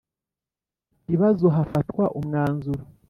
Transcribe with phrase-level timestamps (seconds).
[1.03, 2.81] Kibazo hafatwa umwanzuro